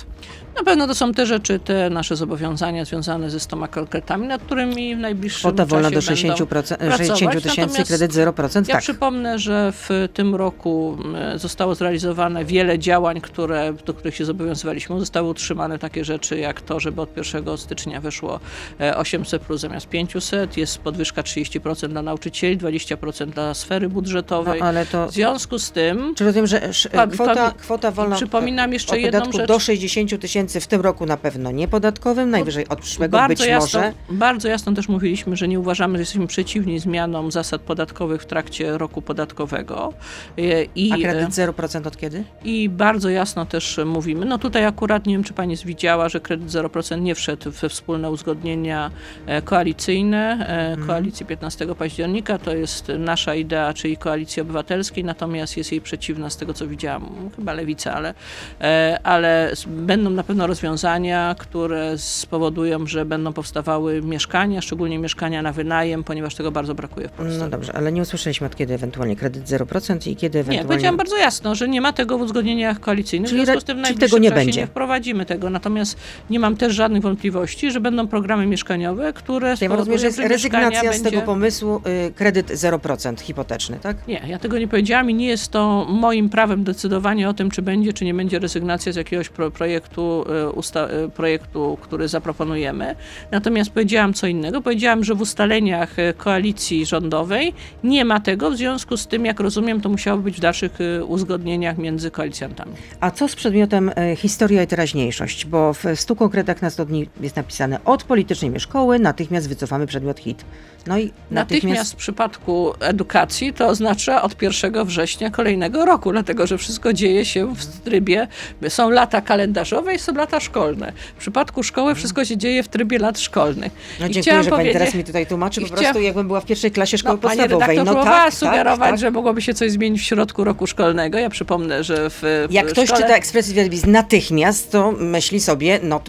[0.57, 4.95] Na pewno to są te rzeczy, te nasze zobowiązania związane ze stoma konkretami, nad którymi
[4.95, 6.97] w najbliższym Kwota wolna do 60 będą procent- pracować.
[6.97, 8.67] 60 tysięcy i kredyt 0%?
[8.67, 8.81] Ja tak.
[8.83, 14.99] przypomnę, że w tym roku m, zostało zrealizowane wiele działań, które, do których się zobowiązywaliśmy.
[14.99, 18.39] Zostały utrzymane takie rzeczy jak to, żeby od 1 stycznia weszło
[18.81, 24.61] e, 800 plus zamiast 500, jest podwyżka 30% dla nauczycieli, 20% dla sfery No, budżetowej.
[24.61, 25.07] ale to...
[25.07, 29.19] W związku z tym Czy rozumiem, że sz- Pa- kwota, kwota wolna przypominam jeszcze jedną
[29.19, 29.47] podatku rzecz.
[29.47, 33.79] do 60 tysięcy w tym roku na pewno niepodatkowym, najwyżej od przyszłego bardzo być jasno,
[33.79, 33.93] może.
[34.09, 38.77] Bardzo jasno też mówiliśmy, że nie uważamy, że jesteśmy przeciwni zmianom zasad podatkowych w trakcie
[38.77, 39.93] roku podatkowego.
[40.37, 42.23] E, I, A e, kredyt 0% od kiedy?
[42.43, 46.47] I bardzo jasno też mówimy, no tutaj akurat nie wiem, czy pani widziała, że kredyt
[46.49, 48.91] 0% nie wszedł we wspólne uzgodnienia
[49.25, 50.47] e, koalicyjne
[50.81, 52.37] e, koalicji 15 października.
[52.37, 57.29] To jest nasza idea, czyli koalicji obywatelskiej, natomiast jest jej przeciwna z tego, co widziałam,
[57.35, 58.13] chyba lewica, ale,
[58.61, 65.51] e, ale będą na pewno rozwiązania, które spowodują, że będą powstawały mieszkania, szczególnie mieszkania na
[65.51, 67.39] wynajem, ponieważ tego bardzo brakuje w Polsce.
[67.39, 70.67] No dobrze, ale nie usłyszeliśmy od kiedy ewentualnie kredyt 0% i kiedy Nie, ewentualnie...
[70.67, 73.77] powiedziałam bardzo jasno, że nie ma tego w uzgodnieniach koalicyjnych, Czyli w związku z tym
[73.77, 74.61] w najbliższym tego nie będzie.
[74.61, 75.49] nie wprowadzimy tego.
[75.49, 75.97] Natomiast
[76.29, 80.81] nie mam też żadnych wątpliwości, że będą programy mieszkaniowe, które Ja rozumiem, że jest rezygnacja
[80.81, 81.11] z będzie...
[81.11, 84.07] tego pomysłu y, kredyt 0% hipoteczny, tak?
[84.07, 87.61] Nie, ja tego nie powiedziałam i nie jest to moim prawem decydowanie o tym, czy
[87.61, 90.25] będzie, czy nie będzie rezygnacja z jakiegoś pro, projektu,
[90.57, 92.95] y, y, projektu, który zaproponujemy.
[93.31, 94.61] Natomiast powiedziałam co innego.
[94.61, 99.39] Powiedziałam, że w ustaleniach y, koalicji rządowej nie ma tego, w związku z tym, jak
[99.39, 102.71] rozumiem, to musiało być w dalszych y, uzgodnieniach między koalicjantami.
[102.99, 105.45] A co z przedmiotem historia i teraźniejszość?
[105.45, 110.19] Bo w stu konkretach na 100 dni jest napisane od politycznej szkoły natychmiast wycofamy przedmiot
[110.19, 110.45] hit.
[110.87, 111.93] No i Natychmiast natychmiast...
[111.93, 117.55] w przypadku edukacji to oznacza od 1 września kolejnego roku, dlatego że wszystko dzieje się
[117.55, 118.27] w trybie,
[118.69, 120.93] są lata kalendarzowe i są lata szkolne.
[121.15, 123.71] W przypadku szkoły wszystko się dzieje w trybie lat szkolnych.
[123.99, 126.71] No I dziękuję, że pani teraz mi tutaj tłumaczy, po prostu jakbym była w pierwszej
[126.71, 127.67] klasie szkoły No, pani podstawowej.
[127.67, 128.99] redaktor No próbowała tak, sugerować, tak, tak.
[128.99, 131.17] że mogłoby się coś zmienić w środku roku szkolnego.
[131.17, 133.01] Ja przypomnę, że w, w Jak ktoś szkole...
[133.01, 136.01] czyta Express Verbis natychmiast, to myśli sobie, no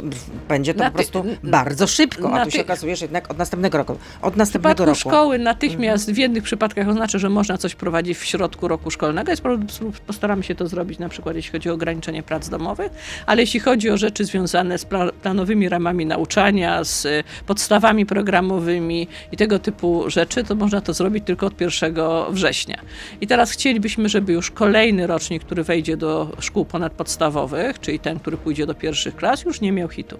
[0.48, 3.78] będzie to Naty- po prostu bardzo szybko, a tu się okazuje, że jednak od następnego
[3.78, 3.96] roku.
[4.22, 5.10] Od następnego przypadku roku.
[5.10, 9.30] szkoły natychmiast w jednych przypadkach oznacza, że można coś prowadzić w środku roku szkolnego.
[9.30, 9.58] Jest, po-
[10.06, 12.92] postaramy się to zrobić na przykład jeśli chodzi o ograniczenie prac domowych,
[13.26, 19.08] ale jeśli chodzi o rzeczy związane z pla- planowymi ramami nauczania, z y, podstawami programowymi
[19.32, 21.94] i tego typu rzeczy, to można to zrobić tylko od 1
[22.30, 22.80] września.
[23.20, 28.36] I teraz chcielibyśmy, żeby już kolejny rocznik, który wejdzie do szkół ponadpodstawowych, czyli ten, który
[28.36, 30.15] pójdzie do pierwszych klas, już nie miał hitu.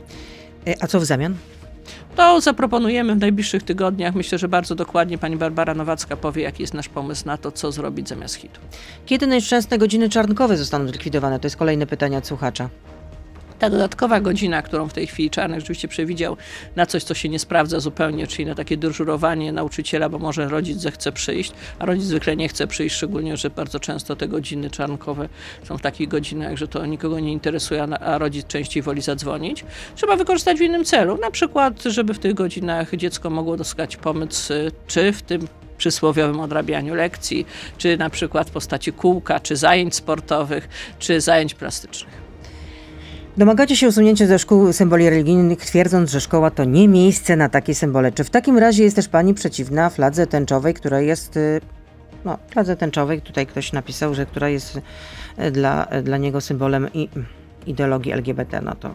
[0.66, 1.36] E, A co w zamian?
[2.16, 4.14] To zaproponujemy w najbliższych tygodniach.
[4.14, 7.72] Myślę, że bardzo dokładnie pani Barbara Nowacka powie, jaki jest nasz pomysł na to, co
[7.72, 8.60] zrobić zamiast hitu.
[9.06, 11.40] Kiedy nieszczęsne godziny czarnkowe zostaną zlikwidowane?
[11.40, 12.68] To jest kolejne pytanie od słuchacza.
[13.58, 16.36] Ta dodatkowa godzina, którą w tej chwili Czarnek rzeczywiście przewidział
[16.76, 20.78] na coś, co się nie sprawdza zupełnie, czyli na takie dyżurowanie nauczyciela, bo może rodzic
[20.78, 25.28] zechce przyjść, a rodzic zwykle nie chce przyjść, szczególnie, że bardzo często te godziny czarnkowe
[25.64, 29.64] są w takich godzinach, że to nikogo nie interesuje, a rodzic częściej woli zadzwonić.
[29.94, 34.52] Trzeba wykorzystać w innym celu, na przykład, żeby w tych godzinach dziecko mogło dostać pomysł,
[34.86, 37.46] czy w tym przysłowiowym odrabianiu lekcji,
[37.78, 42.25] czy na przykład w postaci kółka, czy zajęć sportowych, czy zajęć plastycznych.
[43.38, 47.74] Domagacie się usunięcia ze szkół symboli religijnych, twierdząc, że szkoła to nie miejsce na takie
[47.74, 48.12] symbole.
[48.12, 51.36] Czy w takim razie jest też pani przeciwna fladze tęczowej, która jest.
[51.36, 51.60] Y,
[52.24, 54.80] no, fladze tęczowej, tutaj ktoś napisał, że która jest
[55.38, 57.08] y, dla, dla niego symbolem i
[57.66, 58.60] ideologii LGBT.
[58.60, 58.94] No to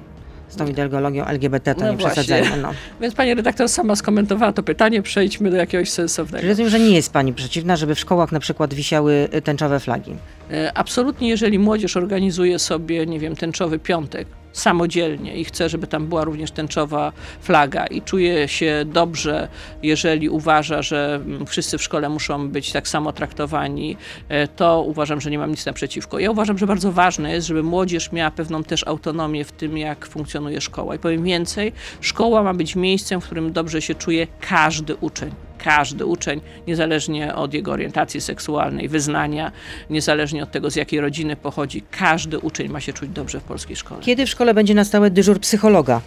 [0.52, 2.58] z tą ideologią LGBT to no nie przesadzajmy.
[2.58, 2.72] No.
[3.02, 6.48] Więc pani redaktor sama skomentowała to pytanie, przejdźmy do jakiegoś sensownego.
[6.48, 10.16] Rozumiem, że nie jest pani przeciwna, żeby w szkołach na przykład wisiały tęczowe flagi.
[10.52, 16.08] E, absolutnie, jeżeli młodzież organizuje sobie, nie wiem, tęczowy piątek, samodzielnie i chce, żeby tam
[16.08, 17.12] była również tęczowa
[17.42, 19.48] flaga i czuje się dobrze,
[19.84, 23.98] jeżeli uważa, że mm, wszyscy w szkole muszą być tak samo traktowani,
[24.30, 26.20] e, to uważam, że nie mam nic naprzeciwko.
[26.20, 30.06] Ja uważam, że bardzo ważne jest, żeby młodzież miała pewną też autonomię w tym, jak
[30.06, 30.96] funkcjonuje szkoła.
[30.96, 35.32] I powiem więcej, szkoła ma być miejscem, w którym dobrze się czuje każdy uczeń
[35.64, 39.52] każdy uczeń, niezależnie od jego orientacji seksualnej, wyznania,
[39.90, 43.76] niezależnie od tego, z jakiej rodziny pochodzi, każdy uczeń ma się czuć dobrze w polskiej
[43.76, 44.02] szkole.
[44.02, 46.02] Kiedy w szkole będzie na stałe dyżur psychologa?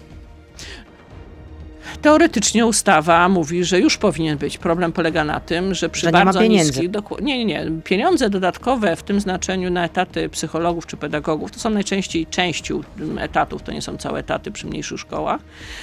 [2.05, 4.59] Teoretycznie ustawa mówi, że już powinien być.
[4.59, 6.91] Problem polega na tym, że przy że bardzo nie niskich...
[7.23, 7.71] Nie, nie, nie.
[7.85, 12.81] Pieniądze dodatkowe w tym znaczeniu na etaty psychologów czy pedagogów, to są najczęściej częścią
[13.19, 15.41] etatów, to nie są całe etaty przy mniejszych szkołach.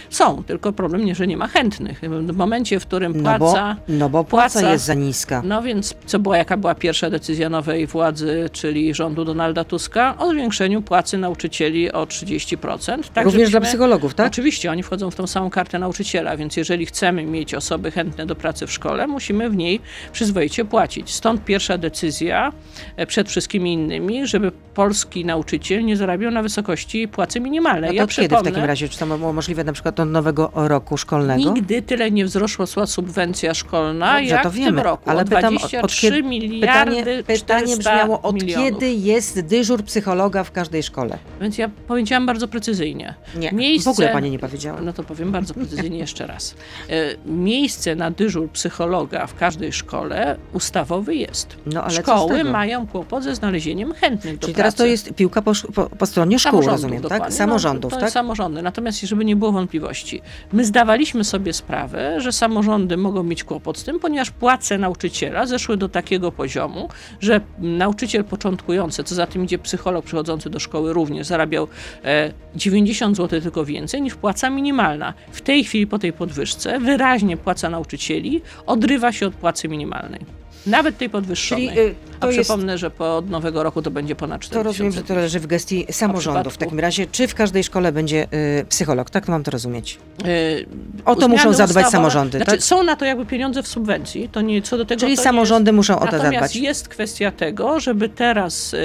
[0.10, 2.02] Są, tylko problem nie, że nie ma chętnych.
[2.02, 3.38] W momencie, w którym płaca...
[3.38, 5.42] No bo, no bo płaca, płaca jest za niska.
[5.46, 10.18] No więc co była, jaka była pierwsza decyzja nowej władzy, czyli rządu Donalda Tuska?
[10.18, 13.04] O zwiększeniu płacy nauczycieli o 30%.
[13.14, 14.28] Tak, Również dla psychologów, tak?
[14.28, 18.26] Oczywiście, oni wchodzą w tą samą kartę nauczycieli nauczyciela, więc jeżeli chcemy mieć osoby chętne
[18.26, 19.80] do pracy w szkole, musimy w niej
[20.12, 21.14] przyzwoicie płacić.
[21.14, 22.52] Stąd pierwsza decyzja
[22.96, 27.90] e, przed wszystkimi innymi, żeby polski nauczyciel nie zarabiał na wysokości płacy minimalnej.
[27.90, 28.90] No to ja kiedy w takim razie?
[28.90, 31.54] Czy to było możliwe na przykład do nowego roku szkolnego?
[31.54, 35.10] Nigdy tyle nie wzrosła subwencja szkolna, Dobrze, jak to wiemy, w tym roku.
[35.10, 36.64] Ale pytam, 23 od kiedy, miliardy
[36.96, 38.70] pytanie, pytanie brzmiało, od milionów.
[38.70, 41.18] kiedy jest dyżur psychologa w każdej szkole?
[41.42, 43.16] Więc ja powiedziałam bardzo precyzyjnie.
[43.36, 44.82] Nie, Miejsce, w ogóle pani nie powiedziała.
[44.82, 46.56] No to powiem bardzo precyzyjnie jeszcze raz.
[46.90, 51.58] E, miejsce na dyżur psychologa w każdej szkole ustawowy jest.
[51.66, 55.52] No, ale Szkoły mają kłopot ze znalezieniem chętnych do Czyli teraz to jest piłka po,
[55.76, 57.24] po, po stronie szkół, rozumiem, tak?
[57.24, 58.12] No, Samorządów, no, to tak?
[58.12, 58.62] samorządy.
[58.62, 60.22] Natomiast żeby nie było wątpliwości,
[60.54, 65.78] my zdawaliśmy sobie sprawę, że samorządy mogą mieć kłopot z tym, ponieważ płace nauczyciela zeszły
[65.78, 71.28] do takiego poziomu, że nauczyciel początkujący, co za tym idzie psycholog przychodzący do szkoły również
[71.28, 71.68] zarabiał
[72.04, 75.14] e, 90 zł tylko więcej niż płaca minimalna.
[75.32, 80.41] W tej chwili po tej podwyżce wyraźnie płaca nauczycieli odrywa się od płacy minimalnej.
[80.66, 81.68] Nawet tej podwyższonej.
[81.68, 82.82] Czyli, y, A przypomnę, jest...
[82.82, 85.86] że po nowego roku to będzie ponad 4 To rozumiem, że to leży w gestii
[85.92, 86.50] samorządu.
[86.50, 89.10] W takim razie, czy w każdej szkole będzie y, psycholog?
[89.10, 89.98] Tak to mam to rozumieć.
[90.26, 90.66] Y,
[91.06, 92.38] o to muszą zadbać ustawowe, samorządy.
[92.38, 92.64] Znaczy, tak?
[92.64, 94.30] Są na to jakby pieniądze w subwencji.
[94.30, 96.42] To nie, co do tego, Czyli samorządy jest, muszą o to natomiast zadbać.
[96.42, 98.80] Natomiast jest kwestia tego, żeby teraz y,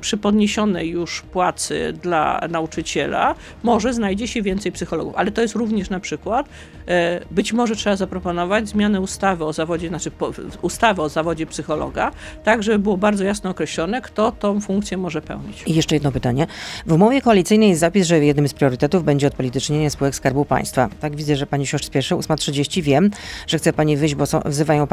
[0.00, 5.14] przy podniesionej już płacy dla nauczyciela może znajdzie się więcej psychologów.
[5.16, 9.88] Ale to jest również na przykład, y, być może trzeba zaproponować zmianę ustawy o zawodzie,
[9.88, 12.10] znaczy po, ustawy o zawodzie psychologa,
[12.44, 15.62] tak żeby było bardzo jasno określone, kto tą funkcję może pełnić.
[15.66, 16.46] I jeszcze jedno pytanie.
[16.86, 20.88] W umowie koalicyjnej jest zapis, że jednym z priorytetów będzie odpolitycznienie spółek Skarbu Państwa.
[21.00, 22.14] Tak widzę, że pani się już spieszy.
[22.14, 23.10] 8.30 wiem,
[23.46, 24.86] że chce pani wyjść, bo są, wzywają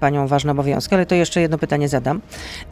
[0.00, 2.20] panią, ważne obowiązki, ale to jeszcze jedno pytanie zadam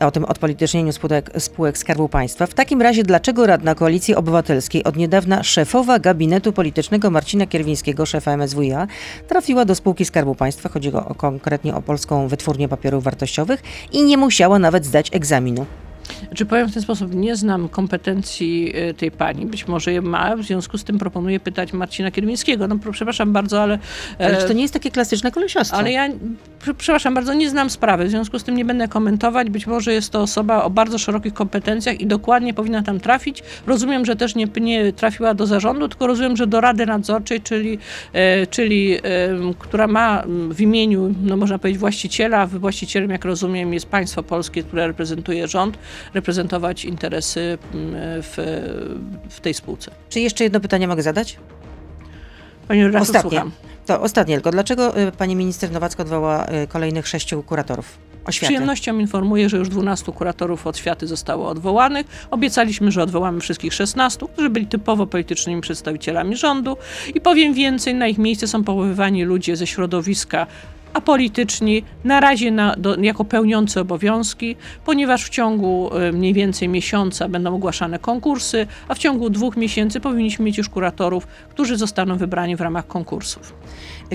[0.00, 2.46] o tym odpolitycznieniu spółek, spółek Skarbu Państwa.
[2.46, 8.36] W takim razie, dlaczego radna Koalicji Obywatelskiej, od niedawna szefowa gabinetu politycznego Marcina Kierwińskiego, szefa
[8.36, 8.86] MSWiA,
[9.28, 14.02] trafiła do spółki Skarbu Państwa, chodzi o, konkretnie o Polską Wytwórnię Papierów Wartościowych, wartościowych i
[14.02, 15.66] nie musiała nawet zdać egzaminu.
[16.34, 20.36] Czy powiem w ten sposób, nie znam kompetencji y, tej pani, być może je ma,
[20.36, 22.68] w związku z tym proponuję pytać Marcina Kiermińskiego.
[22.68, 23.78] No przepraszam bardzo, ale...
[24.40, 25.76] Czy to nie jest takie klasyczne kolesiostwo?
[25.76, 26.08] Ale ja,
[26.78, 29.50] przepraszam bardzo, nie znam sprawy, w związku z tym nie będę komentować.
[29.50, 33.42] Być może jest to osoba o bardzo szerokich kompetencjach i dokładnie powinna tam trafić.
[33.66, 37.78] Rozumiem, że też nie, nie trafiła do zarządu, tylko rozumiem, że do Rady Nadzorczej, czyli,
[38.12, 39.00] e, czyli e,
[39.58, 44.86] która ma w imieniu, no można powiedzieć, właściciela, właścicielem, jak rozumiem, jest państwo polskie, które
[44.86, 45.78] reprezentuje rząd,
[46.14, 48.36] reprezentować interesy mm, w,
[49.30, 49.90] w tej spółce.
[50.08, 51.36] Czy jeszcze jedno pytanie mogę zadać?
[52.68, 53.30] Pani redaktor, Ostatnie.
[53.30, 53.52] Słucham.
[53.86, 54.50] To ostatnie tylko.
[54.50, 57.98] Dlaczego y, pani minister Nowacka odwołała y, kolejnych sześciu kuratorów?
[58.24, 58.46] Z Oświaty.
[58.46, 62.06] przyjemnością informuję, że już 12 kuratorów oświaty zostało odwołanych.
[62.30, 66.76] Obiecaliśmy, że odwołamy wszystkich 16, którzy byli typowo politycznymi przedstawicielami rządu.
[67.14, 70.46] I powiem więcej, na ich miejsce są powoływani ludzie ze środowiska
[70.92, 77.28] apolityczni, na razie na, do, jako pełniący obowiązki, ponieważ w ciągu y, mniej więcej miesiąca
[77.28, 82.56] będą ogłaszane konkursy, a w ciągu dwóch miesięcy powinniśmy mieć już kuratorów, którzy zostaną wybrani
[82.56, 83.54] w ramach konkursów.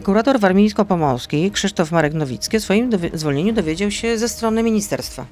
[0.04, 5.26] Kurator warmińsko-pomorski Krzysztof Marek Nowicki o swoim dowi- zwolnieniu dowiedział się ze strony ministerstwa.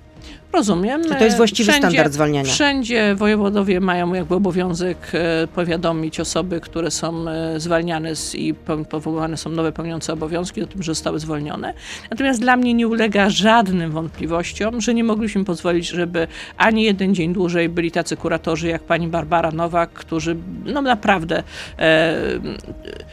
[0.55, 1.03] Rozumiem.
[1.03, 2.49] Czy to jest właściwy standard zwalniania?
[2.51, 8.77] Wszędzie wojewodowie mają jakby obowiązek e, powiadomić osoby, które są e, zwalniane z, i po-
[8.77, 11.73] powoływane są nowe pełniące obowiązki o tym, że zostały zwolnione.
[12.11, 17.33] Natomiast dla mnie nie ulega żadnym wątpliwościom, że nie mogliśmy pozwolić, żeby ani jeden dzień
[17.33, 21.43] dłużej byli tacy kuratorzy jak pani Barbara Nowak, którzy no naprawdę
[21.79, 22.15] e,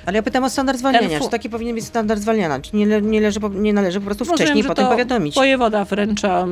[0.06, 1.20] Ale ja pytam o standard zwalniania.
[1.20, 2.60] Czy taki powinien być standard zwalniania?
[2.60, 5.34] Czy nie, nie, leży, nie należy po prostu Rozumiem, wcześniej że potem powiadomić?
[5.34, 6.46] Wojewoda wręcza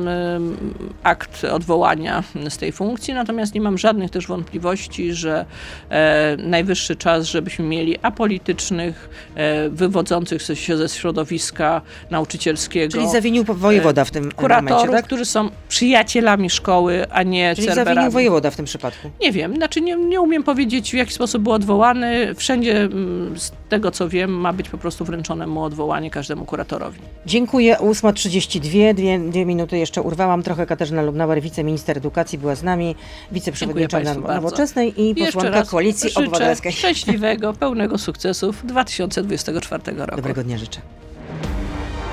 [1.03, 5.45] akt odwołania z tej funkcji, natomiast nie mam żadnych też wątpliwości, że
[5.89, 12.91] e, najwyższy czas, żebyśmy mieli apolitycznych, e, wywodzących się ze środowiska nauczycielskiego.
[12.91, 15.05] Czyli zawinił wojewoda w tym Kuratorów, momencie, tak?
[15.05, 17.95] którzy są przyjacielami szkoły, a nie Czyli cerberami.
[17.95, 19.11] zawinił wojewoda w tym przypadku.
[19.21, 22.35] Nie wiem, znaczy nie, nie umiem powiedzieć w jaki sposób był odwołany.
[22.35, 23.35] Wszędzie mm,
[23.71, 26.99] tego co wiem ma być po prostu wręczone mu odwołanie każdemu kuratorowi.
[27.25, 27.77] Dziękuję.
[27.79, 30.43] 8.32, dwie, dwie minuty jeszcze urwałam.
[30.43, 32.95] Trochę Katarzyna Lubnauer, wiceminister edukacji była z nami,
[33.31, 34.33] wiceprzewodnicząca bardzo.
[34.33, 36.71] Nowoczesnej i posłanka Koalicji Obywatelskiej.
[36.71, 40.15] szczęśliwego, pełnego sukcesów 2024 roku.
[40.15, 40.81] Dobrego dnia życzę.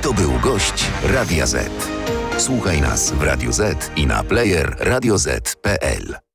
[0.03, 1.71] To był gość Radia Z.
[2.37, 6.28] Słuchaj nas w Radio Z i na player radioz.pl.